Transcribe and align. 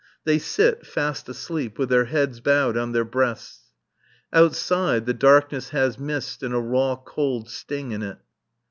They 0.23 0.39
sit, 0.39 0.83
fast 0.83 1.29
asleep, 1.29 1.77
with 1.77 1.89
their 1.89 2.05
heads 2.05 2.39
bowed 2.39 2.75
on 2.75 2.91
their 2.91 3.05
breasts. 3.05 3.69
Outside, 4.33 5.05
the 5.05 5.13
darkness 5.13 5.69
has 5.69 5.99
mist 5.99 6.41
and 6.41 6.55
a 6.55 6.59
raw 6.59 6.95
cold 6.95 7.51
sting 7.51 7.91
in 7.91 8.01
it. 8.01 8.17